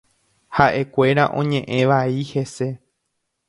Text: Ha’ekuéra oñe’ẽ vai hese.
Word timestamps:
Ha’ekuéra 0.59 1.25
oñe’ẽ 1.43 1.85
vai 1.93 2.19
hese. 2.33 2.69